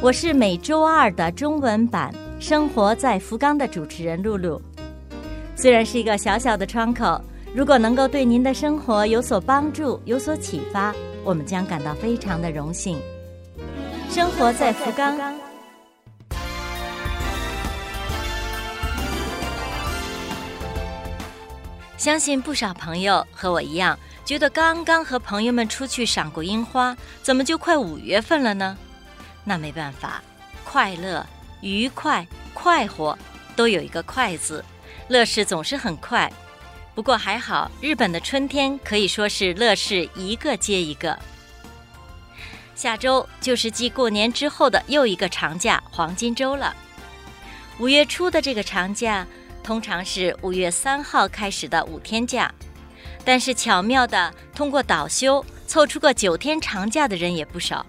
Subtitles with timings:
[0.00, 2.12] 我是每周二的中文版
[2.44, 4.60] 《生活在福冈》的主持人露露。
[5.56, 7.20] 虽然是一个小小的窗口，
[7.54, 10.94] 如果能够对您的生活有所帮助、有所启发，
[11.24, 12.98] 我们将感到非常的荣幸。
[14.10, 15.18] 生活在福冈。
[21.96, 28.76] 相信不少朋友和我一样，觉得刚刚和朋友们出去赏过樱花，怎么就快五月份了呢？
[29.44, 30.22] 那没办法，
[30.64, 31.24] 快乐、
[31.60, 33.16] 愉快、快活，
[33.54, 34.64] 都有一个“快”字，
[35.08, 36.32] 乐事总是很快。
[36.94, 41.18] 不过还好，日本的春天可以说是乐事一个接一个。
[42.74, 46.74] 下周就是继过年之后的又一个长假——黄金周了。
[47.78, 49.26] 五月初的这个长假。
[49.62, 52.52] 通常是五月三号开始的五天假，
[53.24, 57.86] 但是巧妙的通过倒休凑出个九天长假的人也不少。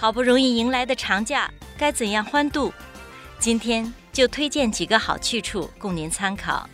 [0.00, 2.72] 好不容易迎来的长假该怎样欢度？
[3.38, 6.66] 今天就推荐几个好去处供您参考。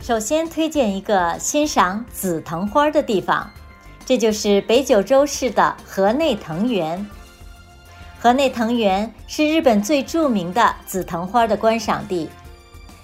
[0.00, 3.50] 首先推荐一个欣赏紫藤花的地方，
[4.06, 7.04] 这就是北九州市的河内藤园。
[8.20, 12.30] 河内藤园是日本最著名的紫藤花的观赏地。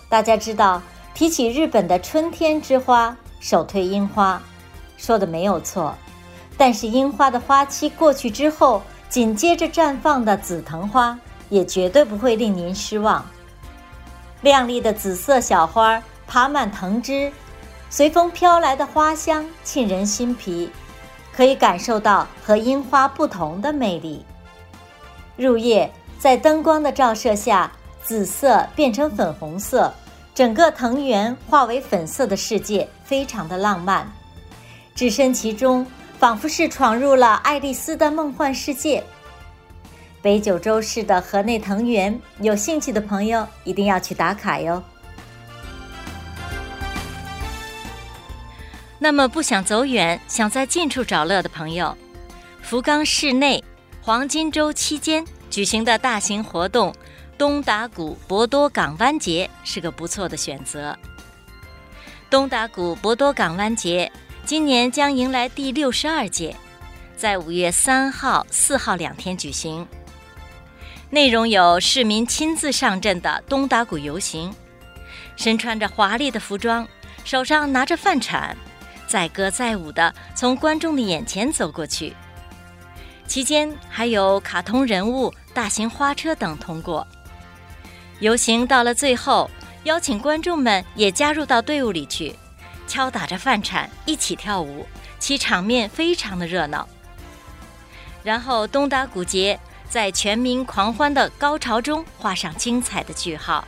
[0.08, 0.80] 大家知道，
[1.12, 4.40] 提起日本的春天之花，首推樱花，
[4.96, 5.92] 说的没有错。
[6.56, 11.18] 但是樱花的花期过去之后，紧接着绽放的紫藤花
[11.48, 13.24] 也绝对不会令您失望。
[14.42, 17.32] 亮丽的紫色小花爬满藤枝，
[17.90, 20.70] 随风飘来的花香沁人心脾，
[21.32, 24.24] 可以感受到和樱花不同的魅力。
[25.36, 27.70] 入夜，在灯光的照射下，
[28.02, 29.92] 紫色变成粉红色，
[30.34, 34.10] 整个藤园化为粉色的世界，非常的浪漫。
[34.94, 35.86] 置身其中，
[36.18, 39.04] 仿佛是闯入了爱丽丝的梦幻世界。
[40.22, 44.82] 北九州市的河内藤原，有兴趣的朋友一定要去打卡哟。
[48.98, 51.96] 那么，不想走远，想在近处找乐的朋友，
[52.62, 53.62] 福冈市内。
[54.00, 56.94] 黄金周期间举行的大型活动——
[57.36, 60.96] 东达谷博多港湾节是个不错的选择。
[62.30, 64.10] 东达谷博多港湾节
[64.46, 66.54] 今年将迎来第六十二届，
[67.16, 69.84] 在五月三号、四号两天举行。
[71.10, 74.54] 内容有市民亲自上阵的东达谷游行，
[75.34, 76.86] 身穿着华丽的服装，
[77.24, 78.56] 手上拿着饭铲，
[79.08, 82.14] 载歌载舞地从观众的眼前走过去。
[83.26, 87.04] 期间还有卡通人物、大型花车等通过。
[88.20, 89.50] 游行到了最后，
[89.82, 92.32] 邀请观众们也加入到队伍里去，
[92.86, 94.86] 敲打着饭铲一起跳舞，
[95.18, 96.88] 其场面非常的热闹。
[98.22, 99.58] 然后东达古节
[99.88, 103.66] 在全民狂欢的高潮中画上精彩的句号。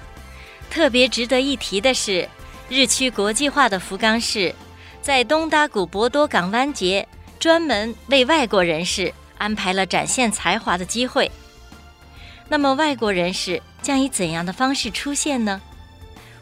[0.70, 2.28] 特别值得一提的是，
[2.68, 4.54] 日趋国际化的福冈市，
[5.00, 7.06] 在东达古博多港湾节
[7.38, 9.12] 专门为外国人士。
[9.38, 11.30] 安排了展现才华的机会。
[12.48, 15.62] 那么，外国人士将以怎样的方式出现呢？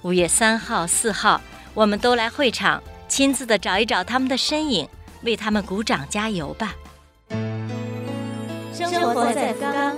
[0.00, 1.38] 五月三号、四号，
[1.76, 4.88] 我们都来会场，亲自的找一找他们的身影，
[5.24, 6.74] 为他们鼓掌加油吧。
[8.72, 9.94] 生活在福冈。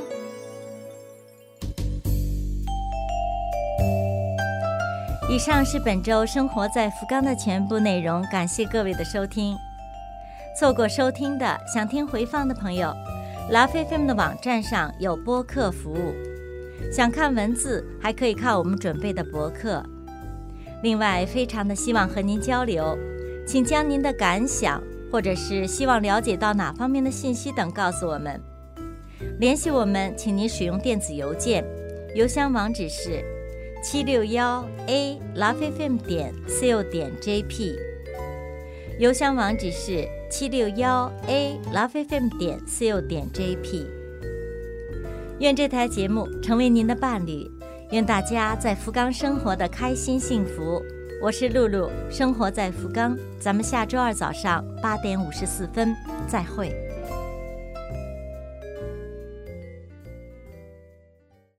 [5.31, 9.57] 以上是本周生活在福冈的全部内容，感谢各位的收听。
[10.59, 12.93] 错过收听的，想听回放的朋友，
[13.51, 16.13] 拉菲菲们的网站上有播客服务。
[16.93, 19.81] 想看文字，还可以看我们准备的博客。
[20.83, 22.97] 另外，非常的希望和您交流，
[23.47, 28.41] 请将您的感想或者是希望了解到哪方面的信息等告诉我们。
[29.41, 31.65] 联系我们，请您使用电子邮件，
[32.15, 33.25] 邮箱网址是
[33.83, 37.75] 七六幺 a 拉菲菲姆点 co 点 jp。
[38.99, 40.09] 邮箱网址是。
[40.31, 43.87] 七六幺 a lovefm 点 co 点 jp，
[45.39, 47.51] 愿这台节目成为您的伴侣，
[47.91, 50.83] 愿大家在福冈生活的开心幸福。
[51.23, 55.97] 我是露露，生活在福冈，咱们下周二早上八点五十四分
[56.27, 56.88] 再会。